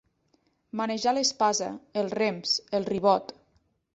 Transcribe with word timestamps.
Manejar 0.79 1.13
l'espasa, 1.17 1.69
els 2.03 2.17
rems, 2.21 2.57
el 2.79 2.91
ribot. 2.95 3.31